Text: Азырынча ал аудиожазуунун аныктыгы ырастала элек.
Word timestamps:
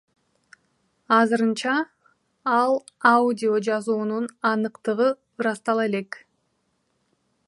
Азырынча 1.17 1.75
ал 2.59 2.73
аудиожазуунун 3.13 4.25
аныктыгы 4.51 5.09
ырастала 5.39 5.81
элек. 5.89 6.11